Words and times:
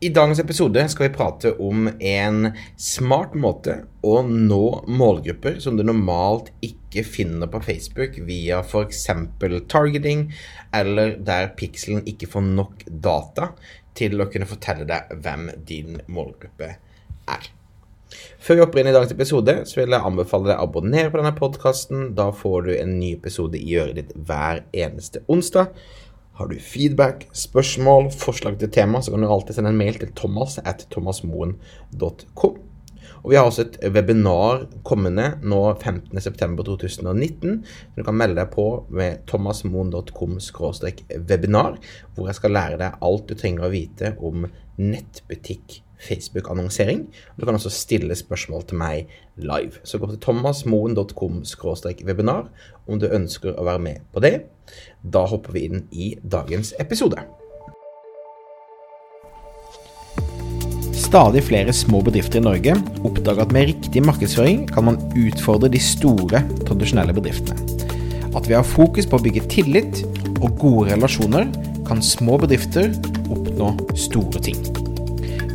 I 0.00 0.08
dagens 0.12 0.38
episode 0.38 0.82
skal 0.92 1.06
vi 1.06 1.14
prate 1.14 1.50
om 1.56 1.86
en 1.88 2.50
smart 2.76 3.32
måte 3.32 3.78
å 4.04 4.18
nå 4.28 4.82
målgrupper 4.92 5.56
som 5.64 5.78
du 5.78 5.86
normalt 5.88 6.50
ikke 6.60 7.00
finner 7.00 7.48
på 7.48 7.62
Facebook 7.64 8.18
via 8.28 8.58
f.eks. 8.60 9.06
targeting, 9.72 10.26
eller 10.76 11.16
der 11.16 11.48
pikselen 11.56 12.04
ikke 12.12 12.28
får 12.28 12.44
nok 12.44 12.84
data 12.92 13.54
til 13.96 14.20
å 14.20 14.28
kunne 14.28 14.48
fortelle 14.50 14.84
deg 14.84 15.16
hvem 15.16 15.48
din 15.64 15.96
målgruppe 16.12 16.74
er. 16.76 17.52
Før 18.36 18.58
vi 18.58 18.66
hopper 18.66 18.82
inn 18.82 18.92
i 18.92 18.94
dagens 18.98 19.16
episode, 19.16 19.54
så 19.64 19.80
vil 19.80 19.96
jeg 19.96 20.08
anbefale 20.12 20.52
deg 20.52 20.60
å 20.60 20.68
abonnere 20.68 21.08
på 21.08 21.22
denne 21.22 21.32
podkasten. 21.40 22.10
Da 22.18 22.28
får 22.36 22.68
du 22.68 22.74
en 22.76 22.98
ny 23.00 23.14
episode 23.16 23.56
i 23.56 23.78
øret 23.80 23.96
ditt 23.96 24.12
hver 24.28 24.60
eneste 24.76 25.24
onsdag. 25.32 25.72
Har 26.36 26.50
du 26.50 26.58
feedback, 26.60 27.28
spørsmål, 27.32 28.10
forslag 28.12 28.58
til 28.60 28.68
tema, 28.72 29.00
så 29.00 29.14
kan 29.14 29.22
du 29.24 29.28
alltid 29.32 29.56
sende 29.56 29.70
en 29.72 29.78
mail 29.80 29.96
til 29.96 30.10
thomas 30.18 30.58
at 30.60 30.84
thomasmoen.com. 30.92 32.58
Og 33.22 33.30
vi 33.30 33.38
har 33.38 33.48
også 33.48 33.64
et 33.64 33.78
webinar 33.94 34.66
kommende 34.84 35.30
nå 35.42 35.60
15.9.2019. 35.80 37.56
Du 37.96 38.04
kan 38.04 38.18
melde 38.20 38.36
deg 38.36 38.52
på 38.52 38.66
med 38.92 39.24
thomasmoen.com 39.30 40.36
webinar, 41.30 41.80
hvor 42.14 42.28
jeg 42.28 42.38
skal 42.38 42.56
lære 42.58 42.82
deg 42.84 43.00
alt 43.08 43.26
du 43.26 43.34
trenger 43.34 43.66
å 43.66 43.72
vite 43.72 44.12
om 44.20 44.44
nettbutikk 44.76 45.80
Facebook-annonsering. 46.02 47.06
Du 47.36 47.46
kan 47.46 47.56
også 47.56 47.72
stille 47.72 48.16
spørsmål 48.16 48.66
til 48.68 48.80
meg 48.80 49.16
live. 49.36 49.80
Så 49.84 49.98
gå 49.98 50.10
til 50.10 50.20
thomasmoen.com 50.20 51.42
webinar 52.06 52.50
om 52.86 53.00
du 53.00 53.08
ønsker 53.08 53.56
å 53.56 53.64
være 53.64 53.82
med 53.82 54.06
på 54.12 54.20
det. 54.20 54.36
Da 55.02 55.26
hopper 55.26 55.56
vi 55.56 55.66
inn 55.68 55.84
i 55.90 56.14
dagens 56.22 56.74
episode. 56.78 57.22
Stadig 60.96 61.44
flere 61.46 61.72
små 61.72 62.00
bedrifter 62.02 62.40
i 62.40 62.44
Norge 62.44 62.72
oppdager 63.06 63.44
at 63.44 63.52
med 63.54 63.68
riktig 63.70 64.02
markedsføring 64.02 64.64
kan 64.72 64.88
man 64.88 64.98
utfordre 65.14 65.70
de 65.70 65.78
store, 65.78 66.42
tradisjonelle 66.66 67.14
bedriftene. 67.14 67.62
At 68.36 68.48
vi 68.50 68.56
har 68.58 68.66
fokus 68.66 69.06
på 69.08 69.16
å 69.16 69.24
bygge 69.24 69.46
tillit 69.52 70.02
og 70.42 70.58
gode 70.60 70.90
relasjoner, 70.90 71.46
kan 71.86 72.02
små 72.02 72.40
bedrifter 72.42 72.90
oppnå 73.30 73.70
store 73.94 74.42
ting. 74.42 74.75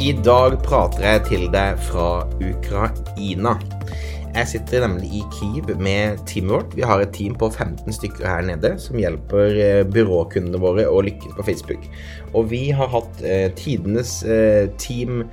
I 0.00 0.14
dag 0.24 0.54
prater 0.64 1.02
jeg 1.04 1.20
til 1.26 1.42
deg 1.52 1.76
fra 1.90 2.22
Ukraina. 2.40 3.50
Jeg 4.30 4.48
sitter 4.48 4.86
nemlig 4.86 5.10
i 5.18 5.20
Kyiv 5.34 5.68
med 5.76 6.22
teamet 6.30 6.54
vårt. 6.54 6.76
Vi 6.78 6.86
har 6.88 7.02
et 7.02 7.12
team 7.12 7.34
på 7.36 7.50
15 7.50 7.92
stykker 7.92 8.24
her 8.24 8.46
nede 8.48 8.70
som 8.80 8.96
hjelper 8.96 9.58
eh, 9.60 9.82
byråkundene 9.84 10.62
våre 10.62 10.86
å 10.88 11.02
lykkes 11.04 11.36
på 11.36 11.44
Facebook. 11.50 11.84
Og 12.32 12.48
vi 12.48 12.62
har 12.72 12.88
hatt 12.94 13.20
eh, 13.20 13.50
tidenes 13.58 14.22
eh, 14.24 14.70
team 14.80 15.26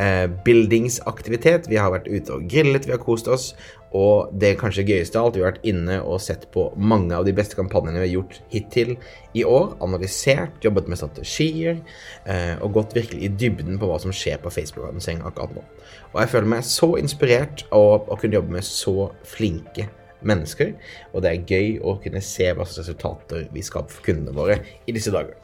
eh, 0.00 0.26
buildingsaktivitet. 0.46 1.68
Vi 1.70 1.78
har 1.80 1.92
vært 1.94 2.10
ute 2.10 2.36
og 2.36 2.46
grillet, 2.50 2.86
vi 2.88 2.94
har 2.94 3.02
kost 3.02 3.28
oss. 3.30 3.52
Og 3.94 4.32
det 4.34 4.56
kanskje 4.58 4.82
gøyeste 4.88 5.20
av 5.20 5.28
alt, 5.28 5.36
vi 5.38 5.44
har 5.44 5.52
vært 5.52 5.66
inne 5.70 6.00
og 6.02 6.18
sett 6.22 6.48
på 6.54 6.66
mange 6.74 7.14
av 7.14 7.26
de 7.28 7.34
beste 7.36 7.54
kampanjene 7.54 8.00
vi 8.00 8.08
har 8.08 8.14
gjort 8.16 8.40
hittil 8.50 8.94
i 9.38 9.44
år. 9.46 9.76
Analysert, 9.86 10.56
jobbet 10.66 10.90
med 10.90 10.98
strategier 10.98 11.78
eh, 12.26 12.56
og 12.58 12.74
gått 12.80 12.96
virkelig 12.98 13.22
i 13.22 13.30
dybden 13.30 13.78
på 13.78 13.90
hva 13.90 14.00
som 14.02 14.14
skjer 14.14 14.42
på 14.42 14.50
Facebook-annonsering 14.54 15.22
akkurat 15.22 15.54
nå. 15.54 15.62
Og 16.10 16.18
jeg 16.24 16.32
føler 16.34 16.50
meg 16.56 16.66
så 16.66 16.90
inspirert 16.98 17.66
av 17.70 18.10
å 18.10 18.18
kunne 18.18 18.40
jobbe 18.40 18.58
med 18.58 18.66
så 18.66 19.12
flinke 19.30 19.86
mennesker. 20.26 20.74
Og 21.12 21.22
det 21.22 21.30
er 21.30 21.54
gøy 21.54 21.78
å 21.84 21.94
kunne 22.02 22.22
se 22.24 22.50
hva 22.50 22.66
slags 22.66 22.82
resultater 22.82 23.48
vi 23.54 23.62
skaper 23.62 23.94
for 23.94 24.10
kundene 24.10 24.34
våre 24.34 24.58
i 24.88 24.96
disse 24.96 25.14
dager. 25.14 25.38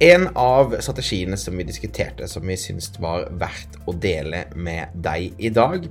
En 0.00 0.28
av 0.38 0.72
strategiene 0.80 1.36
som 1.36 1.58
vi 1.60 1.66
diskuterte, 1.68 2.28
som 2.28 2.46
vi 2.48 2.56
syntes 2.56 2.94
var 3.02 3.26
verdt 3.36 3.74
å 3.84 3.92
dele 3.92 4.46
med 4.56 4.94
deg 5.04 5.36
i 5.36 5.50
dag, 5.52 5.84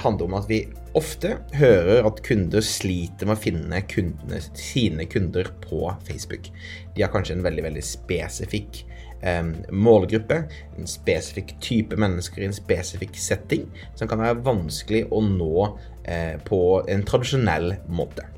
handler 0.00 0.30
om 0.30 0.36
at 0.38 0.48
vi 0.48 0.62
ofte 0.96 1.34
hører 1.56 2.08
at 2.08 2.22
kunder 2.24 2.64
sliter 2.64 3.28
med 3.28 3.36
å 3.36 3.42
finne 3.42 3.82
kundene, 3.92 4.40
sine 4.56 5.04
kunder 5.10 5.52
på 5.66 5.84
Facebook. 6.08 6.48
De 6.96 7.04
har 7.04 7.12
kanskje 7.12 7.36
en 7.36 7.44
veldig, 7.44 7.66
veldig 7.68 7.84
spesifikk 7.84 8.82
eh, 9.20 9.44
målgruppe, 9.68 10.42
en 10.78 10.88
spesifikk 10.88 11.56
type 11.60 11.98
mennesker 12.00 12.44
i 12.44 12.48
en 12.48 12.56
spesifikk 12.56 13.20
setting, 13.20 13.68
som 14.00 14.08
kan 14.08 14.24
være 14.24 14.44
vanskelig 14.48 15.06
å 15.12 15.20
nå 15.28 15.66
eh, 16.04 16.38
på 16.48 16.62
en 16.88 17.04
tradisjonell 17.08 17.74
måte. 17.92 18.32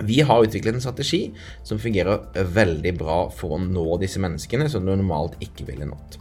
Vi 0.00 0.20
har 0.24 0.44
utviklet 0.44 0.74
en 0.74 0.80
strategi 0.80 1.32
som 1.62 1.80
fungerer 1.80 2.46
veldig 2.54 2.94
bra 2.96 3.18
for 3.34 3.56
å 3.56 3.60
nå 3.60 3.98
disse 4.00 4.22
menneskene 4.22 4.70
som 4.72 4.86
du 4.86 4.94
normalt 4.94 5.36
ikke 5.44 5.66
ville 5.68 5.88
nådd. 5.88 6.16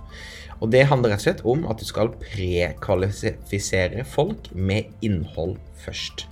Og 0.61 0.69
Det 0.69 0.83
handler 0.85 1.15
rett 1.15 1.23
og 1.23 1.25
slett 1.25 1.45
om 1.47 1.63
at 1.71 1.79
du 1.79 1.87
skal 1.87 2.11
prekvalifisere 2.21 4.03
folk 4.05 4.51
med 4.53 4.91
innhold 5.01 5.55
først. 5.81 6.27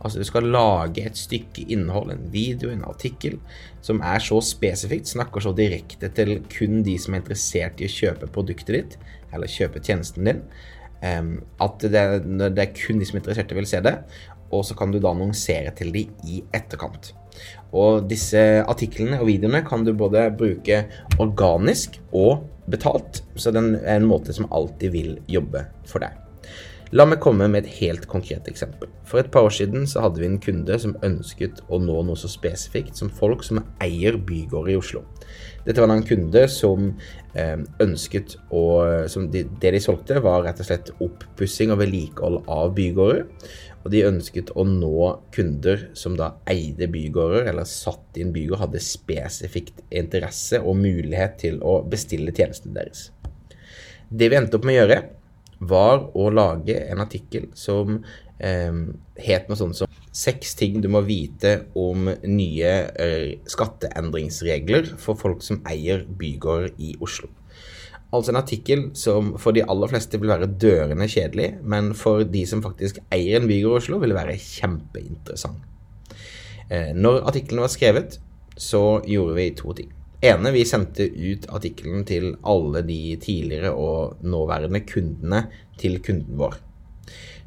Altså 0.00 0.18
Du 0.18 0.24
skal 0.24 0.50
lage 0.50 1.04
et 1.06 1.18
stykke 1.18 1.66
innhold, 1.70 2.10
en 2.10 2.26
video, 2.32 2.70
en 2.70 2.86
artikkel, 2.86 3.38
som 3.82 4.00
er 4.00 4.22
så 4.22 4.40
spesifikt, 4.42 5.10
snakker 5.10 5.42
så 5.42 5.52
direkte 5.52 6.10
til 6.14 6.38
kun 6.50 6.82
de 6.86 6.96
som 6.98 7.14
er 7.14 7.22
interessert 7.22 7.82
i 7.82 7.88
å 7.88 7.94
kjøpe 7.94 8.30
produktet 8.34 8.74
ditt, 8.74 8.98
eller 9.34 9.50
kjøpe 9.50 9.82
tjenesten 9.82 10.26
din, 10.26 10.44
at 11.02 11.84
det, 11.84 12.04
det 12.26 12.64
er 12.64 12.74
kun 12.74 12.98
de 12.98 13.06
som 13.06 13.18
er 13.18 13.22
interessert 13.22 13.54
vil 13.54 13.70
se 13.70 13.80
det, 13.84 13.94
og 14.50 14.64
så 14.64 14.76
kan 14.76 14.92
du 14.92 14.98
da 14.98 15.12
annonsere 15.12 15.72
til 15.76 15.92
de 15.94 16.06
i 16.26 16.42
etterkant. 16.56 17.12
Og 17.76 18.06
disse 18.08 18.40
artiklene 18.64 19.20
og 19.20 19.28
videoene 19.28 19.62
kan 19.66 19.84
du 19.86 19.92
både 19.96 20.28
bruke 20.38 20.84
organisk 21.20 22.00
og 22.16 22.46
betalt, 22.70 23.22
så 23.36 23.52
den 23.54 23.76
er 23.78 23.98
en 23.98 24.08
måte 24.08 24.34
som 24.36 24.48
alltid 24.52 24.94
vil 24.94 25.14
jobbe 25.30 25.66
for 25.88 26.04
deg. 26.04 26.27
La 26.96 27.04
meg 27.04 27.18
komme 27.20 27.44
med 27.52 27.66
et 27.66 27.74
helt 27.82 28.06
konkret 28.08 28.46
eksempel. 28.48 28.88
For 29.04 29.20
et 29.20 29.28
par 29.32 29.44
år 29.44 29.52
siden 29.52 29.84
så 29.88 30.06
hadde 30.06 30.22
vi 30.22 30.28
en 30.28 30.38
kunde 30.40 30.76
som 30.80 30.94
ønsket 31.04 31.60
å 31.68 31.76
nå 31.82 31.98
noe 32.08 32.16
så 32.16 32.30
spesifikt 32.32 32.96
som 32.96 33.10
folk 33.12 33.44
som 33.44 33.60
eier 33.84 34.16
bygårder 34.16 34.72
i 34.72 34.76
Oslo. 34.80 35.02
Dette 35.66 35.82
var 35.82 35.92
en 35.92 36.06
kunde 36.08 36.46
som 36.48 36.86
eh, 37.36 37.60
ønsket 37.84 38.38
å 38.56 38.62
som 39.12 39.26
de, 39.28 39.44
Det 39.60 39.74
de 39.74 39.82
solgte, 39.84 40.22
var 40.24 40.46
rett 40.46 40.62
og 40.64 40.70
slett 40.70 40.94
oppussing 41.04 41.74
og 41.74 41.82
vedlikehold 41.82 42.48
av 42.48 42.72
bygårder. 42.78 43.26
Og 43.84 43.92
de 43.92 44.02
ønsket 44.08 44.54
å 44.56 44.64
nå 44.64 45.10
kunder 45.36 45.90
som 45.96 46.16
da 46.16 46.32
eide 46.48 46.88
bygårder, 46.92 47.52
eller 47.52 47.68
satt 47.68 48.16
i 48.16 48.24
en 48.24 48.32
bygård, 48.32 48.62
hadde 48.64 48.84
spesifikt 48.84 49.84
interesse 49.92 50.60
og 50.64 50.80
mulighet 50.80 51.36
til 51.44 51.60
å 51.60 51.82
bestille 51.84 52.32
tjenestene 52.32 52.80
deres. 52.80 53.10
Det 54.08 54.32
vi 54.32 54.40
endte 54.40 54.56
opp 54.56 54.64
med 54.64 54.78
å 54.78 54.80
gjøre, 54.80 55.00
var 55.58 56.08
å 56.14 56.30
lage 56.30 56.76
en 56.88 57.02
artikkel 57.02 57.48
som 57.58 57.98
eh, 58.38 58.82
het 59.18 59.48
noe 59.48 59.58
sånt 59.58 59.78
som 59.78 59.94
Seks 60.18 60.56
ting 60.58 60.80
du 60.82 60.88
må 60.90 61.02
vite 61.06 61.50
om 61.78 62.08
nye 62.26 62.70
eh, 62.98 63.36
skatteendringsregler 63.46 64.94
for 64.98 65.18
folk 65.20 65.44
som 65.46 65.60
eier 65.68 66.02
bygårder 66.18 66.72
i 66.82 66.94
Oslo. 67.04 67.28
Altså 68.08 68.32
en 68.32 68.40
artikkel 68.40 68.86
som 68.96 69.34
for 69.38 69.54
de 69.54 69.62
aller 69.68 69.90
fleste 69.92 70.18
vil 70.18 70.32
være 70.32 70.48
dørende 70.58 71.06
kjedelig, 71.12 71.50
men 71.62 71.92
for 71.94 72.24
de 72.24 72.42
som 72.48 72.64
faktisk 72.64 73.02
eier 73.14 73.38
en 73.38 73.50
bygård 73.50 73.76
i 73.76 73.82
Oslo, 73.82 74.00
vil 74.02 74.16
være 74.16 74.38
kjempeinteressant. 74.40 75.60
Eh, 76.72 76.90
når 76.96 77.22
artikkelen 77.28 77.62
var 77.62 77.72
skrevet, 77.72 78.18
så 78.58 79.00
gjorde 79.06 79.36
vi 79.38 79.50
to 79.60 79.76
ting. 79.76 79.92
Ene, 80.24 80.52
vi 80.54 80.64
sendte 80.66 81.06
ut 81.06 81.48
artikkelen 81.54 82.06
til 82.08 82.32
alle 82.46 82.82
de 82.86 83.16
tidligere 83.22 83.74
og 83.74 84.22
nåværende 84.26 84.82
kundene 84.88 85.44
til 85.78 86.00
kunden 86.04 86.38
vår. 86.40 86.56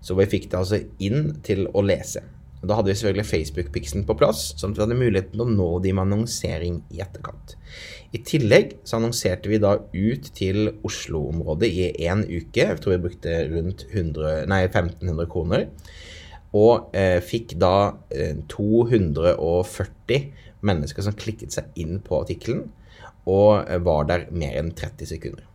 Så 0.02 0.16
vi 0.18 0.30
fikk 0.30 0.50
det 0.52 0.60
altså 0.60 0.80
inn 1.04 1.36
til 1.46 1.68
å 1.74 1.84
lese. 1.86 2.24
Da 2.62 2.78
hadde 2.78 2.92
vi 2.92 2.98
selvfølgelig 3.00 3.26
Facebook-piksen 3.26 4.04
på 4.06 4.16
plass, 4.20 4.52
sånn 4.60 4.76
at 4.76 4.78
vi 4.78 4.84
hadde 4.84 4.98
muligheten 5.00 5.34
til 5.34 5.44
å 5.48 5.50
nå 5.50 5.70
de 5.82 5.94
med 5.98 6.06
annonsering 6.06 6.78
i 6.94 7.02
etterkant. 7.02 7.56
I 8.14 8.22
tillegg 8.28 8.76
så 8.86 9.00
annonserte 9.00 9.50
vi 9.50 9.58
da 9.62 9.74
ut 9.80 10.30
til 10.38 10.70
Oslo-området 10.86 11.70
i 11.72 11.90
én 12.06 12.22
uke. 12.28 12.68
Jeg 12.68 12.82
tror 12.84 12.96
vi 12.96 13.04
brukte 13.08 13.38
rundt 13.50 13.88
100, 13.90 14.46
nei, 14.52 14.62
1500 14.68 15.30
kroner. 15.32 15.66
Og 16.58 16.92
eh, 16.98 17.20
fikk 17.24 17.56
da 17.62 17.96
eh, 18.12 18.36
240 18.52 20.32
mennesker 20.68 21.06
som 21.06 21.16
klikket 21.18 21.56
seg 21.56 21.72
inn 21.80 22.02
på 22.04 22.20
artikkelen, 22.22 22.66
og 23.30 23.70
eh, 23.70 23.80
var 23.84 24.10
der 24.10 24.28
mer 24.36 24.58
enn 24.60 24.74
30 24.76 25.14
sekunder. 25.14 25.48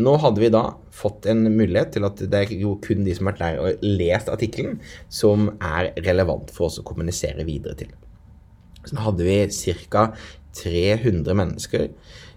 nå 0.00 0.12
hadde 0.22 0.40
vi 0.40 0.48
da 0.48 0.62
fått 0.96 1.26
en 1.28 1.42
mulighet 1.44 1.90
til 1.96 2.06
at 2.06 2.20
det 2.32 2.38
er 2.38 2.52
jo 2.56 2.76
kun 2.80 3.02
de 3.04 3.12
som 3.16 3.26
har 3.26 3.34
vært 3.34 3.42
der 3.42 3.58
og 3.60 3.82
lest 3.84 4.30
artikkelen, 4.32 4.78
som 5.12 5.50
er 5.58 5.90
relevant 6.06 6.52
for 6.54 6.70
oss 6.70 6.78
å 6.80 6.86
kommunisere 6.86 7.44
videre 7.44 7.74
til. 7.82 7.90
Så 8.86 8.96
nå 8.96 9.04
hadde 9.04 9.26
vi 9.26 9.36
ca. 9.90 10.12
300 10.56 11.36
mennesker 11.38 11.90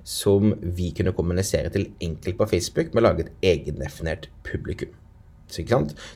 som 0.06 0.52
vi 0.62 0.92
kunne 0.94 1.16
kommunisere 1.18 1.72
til 1.74 1.88
enkelt 2.04 2.38
på 2.38 2.50
Facebook 2.52 2.92
med 2.92 3.02
å 3.02 3.08
lage 3.08 3.26
et 3.26 3.48
egendefinert 3.54 4.28
publikum. 4.46 4.92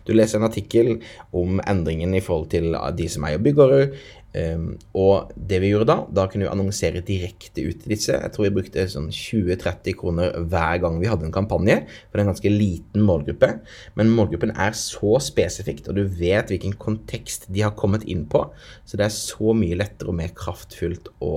Du 0.07 0.13
leser 0.15 0.39
en 0.39 0.47
artikkel 0.49 0.95
om 1.35 1.61
endringen 1.67 2.15
i 2.17 2.23
forhold 2.23 2.49
til 2.53 2.77
de 2.97 3.09
som 3.11 3.27
eier 3.27 3.41
byggårder. 3.43 3.91
Um, 4.37 4.73
og 4.97 5.31
det 5.49 5.61
vi 5.63 5.69
gjorde 5.71 5.87
da, 5.89 5.95
da 6.13 6.25
kunne 6.29 6.45
vi 6.45 6.49
annonsere 6.51 7.01
direkte 7.05 7.63
ut 7.63 7.79
til 7.81 7.93
disse. 7.93 8.13
Jeg 8.13 8.33
tror 8.33 8.45
vi 8.45 8.53
brukte 8.57 8.83
sånn 8.91 9.07
20-30 9.13 9.95
kroner 9.97 10.35
hver 10.51 10.81
gang 10.83 10.99
vi 11.01 11.09
hadde 11.09 11.25
en 11.29 11.33
kampanje. 11.33 11.79
For 11.87 12.17
det 12.17 12.21
er 12.21 12.25
en 12.25 12.33
ganske 12.33 12.51
liten 12.53 13.05
målgruppe. 13.07 13.53
Men 13.97 14.11
målgruppen 14.13 14.53
er 14.53 14.75
så 14.77 15.15
spesifikt, 15.23 15.87
og 15.89 15.97
du 15.97 16.03
vet 16.19 16.51
hvilken 16.53 16.75
kontekst 16.81 17.47
de 17.49 17.63
har 17.65 17.75
kommet 17.79 18.05
inn 18.09 18.27
på. 18.29 18.43
Så 18.85 18.99
det 18.99 19.07
er 19.07 19.15
så 19.15 19.55
mye 19.57 19.79
lettere 19.79 20.11
og 20.11 20.19
mer 20.19 20.35
kraftfullt 20.37 21.09
å, 21.23 21.33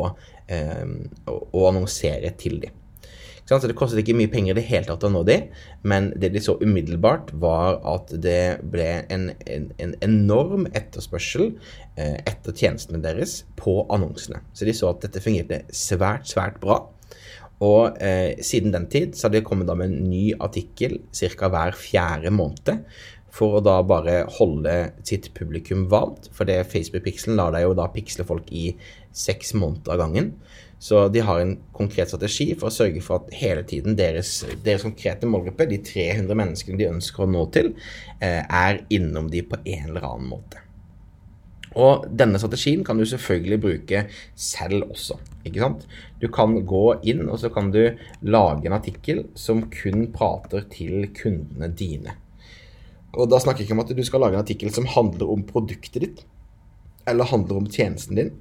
um, 0.50 0.94
å 1.30 1.66
annonsere 1.70 2.34
til 2.42 2.60
dem. 2.66 2.79
Så 3.50 3.66
det 3.66 3.74
kostet 3.78 4.04
ikke 4.04 4.14
mye 4.14 4.30
penger 4.30 4.54
i 4.54 4.60
det 4.60 4.66
hele 4.68 4.86
tatt 4.86 5.02
å 5.08 5.10
nå 5.10 5.24
de, 5.26 5.40
men 5.82 6.12
det 6.22 6.30
de 6.36 6.42
så 6.44 6.54
umiddelbart, 6.60 7.32
var 7.42 7.80
at 7.88 8.12
det 8.22 8.60
ble 8.70 8.86
en, 9.10 9.32
en, 9.50 9.66
en 9.82 9.96
enorm 10.06 10.68
etterspørsel 10.70 11.48
eh, 11.98 12.20
etter 12.30 12.54
tjenestene 12.54 13.02
deres 13.02 13.40
på 13.58 13.80
annonsene. 13.90 14.44
Så 14.54 14.68
de 14.68 14.76
så 14.76 14.92
at 14.92 15.02
dette 15.02 15.22
fungerte 15.24 15.64
svært, 15.74 16.30
svært 16.30 16.60
bra. 16.62 16.84
Og 17.60 17.98
eh, 18.00 18.38
siden 18.44 18.72
den 18.72 18.86
tid 18.92 19.18
så 19.18 19.26
har 19.26 19.34
de 19.34 19.42
kommet 19.44 19.68
da 19.68 19.76
med 19.76 19.90
en 19.90 20.06
ny 20.08 20.30
artikkel 20.40 21.00
ca. 21.10 21.50
hver 21.50 21.76
fjerde 21.76 22.32
måned. 22.32 22.86
For 23.30 23.58
å 23.58 23.62
da 23.62 23.76
bare 23.86 24.24
holde 24.38 24.72
sitt 25.06 25.28
publikum 25.36 25.84
varmt. 25.90 26.30
For 26.34 26.48
det 26.48 26.64
Facebook-pikselen 26.72 27.38
lar 27.38 27.54
deg 27.54 27.66
jo 27.66 27.76
da 27.78 27.90
piksle 27.92 28.26
folk 28.26 28.48
i 28.50 28.72
seks 29.14 29.54
måneder 29.58 29.94
av 29.94 30.02
gangen. 30.06 30.32
Så 30.80 31.08
de 31.12 31.20
har 31.20 31.42
en 31.42 31.58
konkret 31.76 32.08
strategi 32.08 32.54
for 32.56 32.70
å 32.70 32.72
sørge 32.72 33.02
for 33.04 33.20
at 33.20 33.34
hele 33.36 33.66
tiden 33.68 33.98
deres, 33.98 34.38
deres 34.64 34.86
konkrete 34.86 35.28
målgruppe, 35.28 35.66
de 35.68 35.76
300 35.84 36.38
menneskene 36.40 36.80
de 36.80 36.88
ønsker 36.88 37.26
å 37.26 37.28
nå 37.28 37.42
til, 37.52 37.74
eh, 38.20 38.40
er 38.48 38.80
innom 38.88 39.28
de 39.28 39.42
på 39.44 39.60
en 39.60 39.90
eller 39.90 40.06
annen 40.08 40.30
måte. 40.30 40.62
Og 41.76 42.06
denne 42.08 42.40
strategien 42.40 42.80
kan 42.82 42.98
du 42.98 43.04
selvfølgelig 43.04 43.60
bruke 43.60 44.06
selv 44.34 44.88
også. 44.90 45.18
ikke 45.44 45.60
sant? 45.60 45.86
Du 46.20 46.28
kan 46.28 46.56
gå 46.66 47.00
inn 47.08 47.28
og 47.28 47.38
så 47.40 47.52
kan 47.52 47.70
du 47.70 47.96
lage 48.22 48.66
en 48.66 48.76
artikkel 48.76 49.26
som 49.34 49.70
kun 49.70 50.08
prater 50.12 50.66
til 50.68 51.06
kundene 51.14 51.70
dine. 51.72 52.16
Og 53.14 53.28
da 53.30 53.38
snakker 53.38 53.60
jeg 53.60 53.68
ikke 53.68 53.78
om 53.78 53.84
at 53.84 53.96
du 53.96 54.02
skal 54.04 54.20
lage 54.20 54.34
en 54.34 54.44
artikkel 54.44 54.72
som 54.72 54.86
handler 54.86 55.30
om 55.30 55.44
produktet 55.44 56.02
ditt, 56.02 56.24
eller 57.06 57.24
handler 57.24 57.56
om 57.56 57.66
tjenesten 57.66 58.16
din 58.16 58.32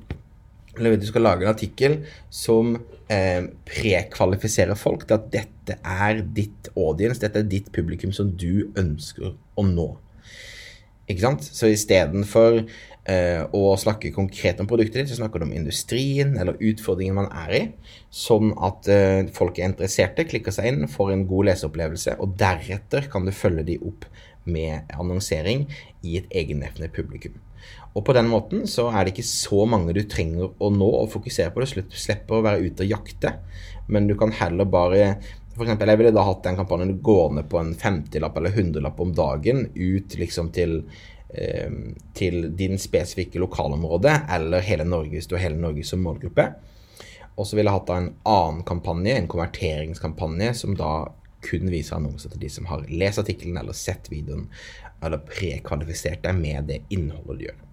eller 0.78 1.00
du 1.00 1.08
skal 1.10 1.26
lage 1.26 1.46
en 1.46 1.54
artikkel 1.54 1.98
som 2.34 2.76
eh, 3.12 3.48
prekvalifiserer 3.70 4.78
folk 4.80 5.08
til 5.08 5.18
at 5.18 5.32
dette 5.34 5.80
er 5.80 6.22
ditt 6.36 6.70
audience, 6.76 7.22
dette 7.22 7.42
er 7.42 7.50
ditt 7.50 7.72
publikum 7.76 8.14
som 8.16 8.32
du 8.32 8.70
ønsker 8.80 9.34
å 9.34 9.66
nå. 9.66 9.90
Ikke 11.10 11.24
sant? 11.26 11.42
Så 11.42 11.72
istedenfor 11.74 12.60
eh, 12.62 13.42
å 13.42 13.74
snakke 13.82 14.14
konkret 14.14 14.62
om 14.62 14.70
produktet 14.70 15.02
ditt, 15.02 15.12
så 15.12 15.18
snakker 15.18 15.42
du 15.42 15.48
om 15.48 15.56
industrien 15.58 16.36
eller 16.38 16.60
utfordringen 16.62 17.18
man 17.18 17.32
er 17.48 17.56
i, 17.58 17.62
sånn 18.14 18.54
at 18.62 18.90
eh, 18.94 19.26
folk 19.34 19.58
er 19.58 19.72
interesserte, 19.72 20.28
klikker 20.30 20.54
seg 20.54 20.70
inn, 20.70 20.90
får 20.92 21.16
en 21.16 21.26
god 21.30 21.50
leseopplevelse, 21.50 22.20
og 22.22 22.38
deretter 22.40 23.10
kan 23.10 23.26
du 23.26 23.34
følge 23.34 23.66
de 23.72 23.80
opp 23.90 24.06
med 24.50 24.86
annonsering 24.96 25.66
i 26.06 26.20
et 26.22 26.30
egendefinert 26.30 26.94
publikum. 26.96 27.36
Og 27.98 28.06
på 28.06 28.14
den 28.16 28.30
måten 28.30 28.68
så 28.70 28.88
er 28.92 29.04
det 29.04 29.16
ikke 29.16 29.28
så 29.28 29.66
mange 29.70 29.96
du 29.98 30.04
trenger 30.08 30.52
å 30.62 30.70
nå 30.74 30.88
og 31.02 31.12
fokusere 31.14 31.54
på. 31.54 31.64
Du 31.64 31.98
slipper 31.98 32.38
å 32.38 32.46
være 32.46 32.70
ute 32.70 32.86
og 32.86 32.94
jakte, 32.94 33.34
men 33.90 34.08
du 34.08 34.16
kan 34.20 34.34
heller 34.36 34.70
bare 34.70 35.16
for 35.60 35.66
eksempel, 35.66 35.90
Jeg 35.92 36.00
ville 36.00 36.16
da 36.16 36.24
hatt 36.24 36.44
den 36.46 36.56
kampanjen 36.56 37.02
gående 37.04 37.44
på 37.44 37.60
en 37.60 37.74
50-lapp 37.76 38.38
eller 38.40 38.54
100-lapp 38.56 39.00
om 39.04 39.10
dagen 39.12 39.66
ut 39.76 40.16
liksom 40.16 40.54
til, 40.56 40.86
eh, 41.36 41.68
til 42.16 42.56
din 42.56 42.78
spesifikke 42.80 43.42
lokalområde 43.44 44.14
eller 44.32 44.64
hele 44.64 44.86
Norge 44.88 45.18
hvis 45.18 45.28
du 45.28 45.36
har 45.36 45.50
hele 45.50 45.60
Norge 45.60 45.84
som 45.84 46.00
målgruppe. 46.00 46.46
Og 47.36 47.48
så 47.48 47.58
ville 47.58 47.68
jeg 47.68 47.76
hatt 47.76 47.88
da 47.88 47.98
en 47.98 48.14
annen 48.24 48.64
kampanje, 48.64 49.18
en 49.18 49.28
konverteringskampanje, 49.28 50.54
som 50.56 50.76
da 50.80 51.10
kun 51.46 51.72
viser 51.72 51.98
annonser 51.98 52.34
til 52.34 52.44
de 52.44 52.52
som 52.52 52.68
har 52.70 52.86
lest 52.90 53.22
artikkelen 53.22 53.58
eller 53.62 53.78
sett 53.78 54.12
videoen 54.12 54.48
eller 55.04 55.24
prekvalifisert 55.24 56.24
deg 56.26 56.38
med 56.40 56.70
det 56.72 56.82
innholdet 56.94 57.40
du 57.40 57.46
gjør. 57.48 57.66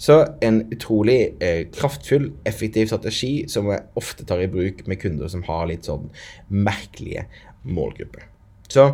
Så 0.00 0.16
en 0.40 0.62
utrolig 0.72 1.18
eh, 1.44 1.66
kraftfull, 1.74 2.30
effektiv 2.48 2.88
strategi 2.88 3.32
som 3.52 3.68
jeg 3.70 3.84
ofte 4.00 4.24
tar 4.26 4.40
i 4.40 4.48
bruk 4.50 4.86
med 4.88 5.00
kunder 5.02 5.28
som 5.30 5.44
har 5.46 5.68
litt 5.68 5.88
sånn 5.88 6.08
merkelige 6.48 7.26
målgrupper. 7.68 8.24
Så 8.70 8.86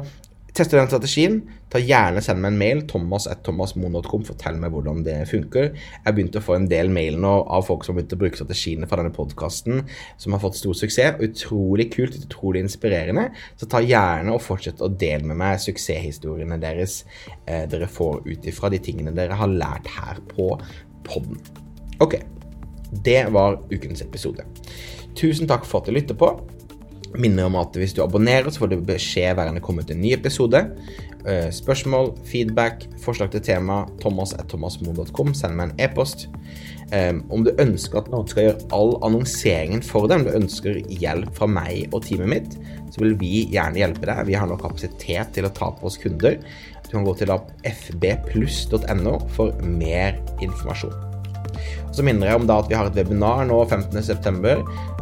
teste 0.56 0.78
den 0.78 0.88
strategien. 0.88 1.38
Ta 1.72 1.80
gjerne 1.82 2.22
Send 2.24 2.40
meg 2.42 2.54
en 2.54 2.58
mail. 2.60 2.82
thomas1thomasmo.com 2.90 4.24
Fortell 4.26 4.58
meg 4.60 4.72
hvordan 4.74 5.02
det 5.06 5.16
funker. 5.30 5.72
Jeg 5.76 6.16
begynte 6.16 6.40
å 6.40 6.44
få 6.44 6.56
en 6.56 6.68
del 6.70 6.90
mail 6.92 7.18
nå 7.22 7.32
av 7.44 7.66
folk 7.68 7.84
som 7.84 7.94
har 7.94 8.00
begynt 8.00 8.16
å 8.16 8.20
bruke 8.20 8.40
strategiene 8.40 8.88
fra 8.90 9.00
denne 9.00 9.14
podkasten, 9.14 9.84
som 10.20 10.36
har 10.36 10.42
fått 10.42 10.58
stor 10.60 10.76
suksess. 10.78 11.20
Utrolig 11.26 11.90
kult, 11.94 12.16
utrolig 12.26 12.64
inspirerende. 12.64 13.28
Så 13.60 13.68
ta 13.70 13.82
gjerne 13.84 14.34
og 14.34 14.44
fortsett 14.44 14.82
å 14.84 14.90
dele 14.90 15.28
med 15.28 15.40
meg 15.42 15.62
suksesshistoriene 15.62 16.60
deres 16.62 17.02
eh, 17.44 17.66
dere 17.70 17.90
får 17.90 18.24
ut 18.26 18.50
ifra 18.50 18.72
de 18.72 18.82
tingene 18.82 19.14
dere 19.16 19.38
har 19.38 19.52
lært 19.52 19.90
her 19.98 20.20
på 20.32 20.52
podden. 21.06 21.40
Ok, 22.02 22.18
det 23.06 23.22
var 23.32 23.60
ukens 23.72 24.02
episode. 24.04 24.44
Tusen 25.16 25.48
takk 25.48 25.64
for 25.64 25.80
at 25.80 25.88
du 25.88 25.96
lytter 25.96 26.18
på 26.18 26.28
minner 27.14 27.48
om 27.48 27.58
at 27.60 27.76
hvis 27.78 27.94
du 27.96 28.02
abonnerer, 28.04 28.48
så 28.50 28.64
får 28.64 28.72
du 28.72 28.80
beskjed 28.86 29.36
hver 29.36 29.48
gang 29.48 29.58
det 29.58 29.64
kommer 29.64 29.86
ut 29.86 29.92
en 29.94 30.02
ny 30.02 30.12
episode. 30.16 30.62
Eh, 31.26 31.48
spørsmål, 31.54 32.12
feedback, 32.26 32.86
forslag 33.02 33.32
til 33.34 33.44
tema, 33.46 33.84
thomas.thomasmoen.com. 34.02 35.34
Send 35.34 35.58
meg 35.58 35.70
en 35.70 35.86
e-post. 35.88 36.28
Om 36.86 37.42
du 37.42 37.48
ønsker 37.58 37.98
at 37.98 38.08
noen 38.12 38.28
skal 38.30 38.44
gjøre 38.44 38.68
all 38.76 38.92
annonseringen 39.02 39.80
for 39.82 40.06
deg, 40.06 40.20
om 40.20 40.28
du 40.28 40.36
ønsker 40.38 40.78
hjelp 40.86 41.32
fra 41.34 41.48
meg 41.50 41.90
og 41.90 42.04
teamet 42.06 42.30
mitt, 42.30 42.54
så 42.94 43.02
vil 43.02 43.16
vi 43.18 43.32
gjerne 43.50 43.82
hjelpe 43.82 44.06
deg. 44.06 44.22
Vi 44.30 44.38
har 44.38 44.46
nå 44.46 44.54
kapasitet 44.60 45.34
til 45.34 45.48
å 45.48 45.52
ta 45.56 45.72
på 45.74 45.90
oss 45.90 45.98
kunder. 45.98 46.38
Du 46.86 46.92
kan 46.94 47.06
gå 47.06 47.16
til 47.18 47.34
fbpluss.no 47.66 49.18
for 49.34 49.66
mer 49.66 50.22
informasjon. 50.38 51.05
Så 51.94 52.04
minner 52.04 52.28
jeg 52.28 52.40
om 52.40 52.46
da 52.48 52.58
at 52.60 52.68
vi 52.70 52.76
har 52.76 52.88
et 52.90 52.98
webinar 52.98 53.46
nå 53.48 53.58
15.9. 53.64 54.56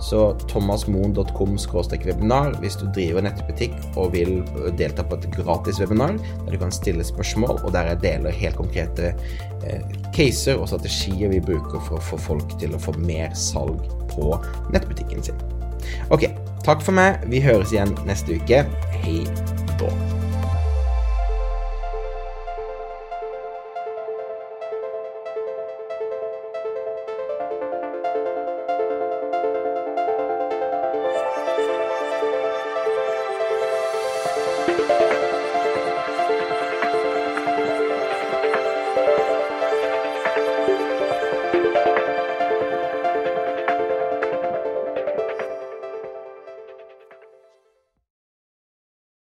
Så 0.05 0.21
thomasmoen.com 0.51 1.57
webinar 2.05 2.55
hvis 2.63 2.79
du 2.81 2.87
driver 2.95 3.25
nettbutikk 3.27 3.75
og 3.97 4.13
vil 4.15 4.37
delta 4.79 5.05
på 5.07 5.19
et 5.19 5.29
gratis 5.35 5.81
webinar 5.83 6.17
der 6.19 6.53
du 6.55 6.61
kan 6.61 6.75
stille 6.75 7.05
spørsmål, 7.05 7.61
og 7.65 7.73
der 7.75 7.93
jeg 7.93 8.03
deler 8.05 8.31
helt 8.31 8.57
konkrete 8.61 9.15
eh, 9.65 9.83
caser 10.15 10.61
og 10.61 10.69
strategier 10.71 11.33
vi 11.33 11.43
bruker 11.43 11.83
for 11.89 11.99
å 11.99 12.07
få 12.13 12.21
folk 12.31 12.59
til 12.63 12.77
å 12.77 12.83
få 12.83 12.97
mer 13.03 13.35
salg 13.39 13.83
på 14.15 14.35
nettbutikken 14.75 15.25
sin. 15.25 15.47
Ok, 16.15 16.29
takk 16.65 16.85
for 16.85 16.97
meg. 16.97 17.25
Vi 17.31 17.43
høres 17.45 17.75
igjen 17.75 17.97
neste 18.09 18.39
uke. 18.41 18.65
Hei 19.03 19.23
da. 19.81 20.24